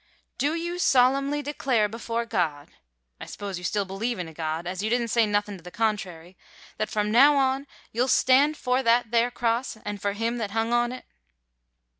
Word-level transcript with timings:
"Do 0.39 0.55
you 0.55 0.79
solemnly 0.79 1.43
declare 1.43 1.87
before 1.87 2.25
God 2.25 2.69
I 3.19 3.27
s'pose 3.27 3.59
you 3.59 3.63
still 3.63 3.85
believe 3.85 4.17
in 4.17 4.27
a 4.27 4.33
God, 4.33 4.65
as 4.65 4.81
you 4.81 4.89
didn't 4.89 5.09
say 5.09 5.27
nothin' 5.27 5.57
to 5.57 5.63
the 5.63 5.69
contrary 5.69 6.35
that 6.79 6.89
from 6.89 7.11
now 7.11 7.35
on 7.37 7.67
you'll 7.91 8.07
stand 8.07 8.57
for 8.57 8.81
that 8.81 9.11
there 9.11 9.29
Cross 9.29 9.77
and 9.85 10.01
for 10.01 10.13
Him 10.13 10.39
that 10.39 10.49
hung 10.49 10.73
on 10.73 10.91
it?" 10.91 11.05